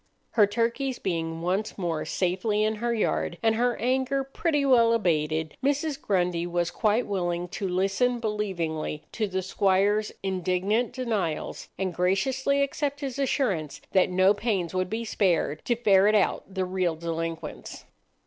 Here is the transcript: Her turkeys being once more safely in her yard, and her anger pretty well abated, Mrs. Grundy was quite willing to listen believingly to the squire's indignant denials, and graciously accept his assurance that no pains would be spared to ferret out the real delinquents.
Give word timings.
Her 0.31 0.47
turkeys 0.47 0.97
being 0.97 1.43
once 1.43 1.77
more 1.77 2.05
safely 2.05 2.63
in 2.63 2.77
her 2.77 2.91
yard, 2.91 3.37
and 3.43 3.53
her 3.53 3.77
anger 3.77 4.23
pretty 4.23 4.65
well 4.65 4.93
abated, 4.93 5.55
Mrs. 5.63 6.01
Grundy 6.01 6.47
was 6.47 6.71
quite 6.71 7.05
willing 7.05 7.47
to 7.49 7.69
listen 7.69 8.19
believingly 8.19 9.03
to 9.11 9.27
the 9.27 9.43
squire's 9.43 10.11
indignant 10.23 10.91
denials, 10.93 11.67
and 11.77 11.93
graciously 11.93 12.63
accept 12.63 13.01
his 13.01 13.19
assurance 13.19 13.79
that 13.91 14.09
no 14.09 14.33
pains 14.33 14.73
would 14.73 14.89
be 14.89 15.05
spared 15.05 15.63
to 15.65 15.75
ferret 15.75 16.15
out 16.15 16.51
the 16.51 16.65
real 16.65 16.95
delinquents. 16.95 17.85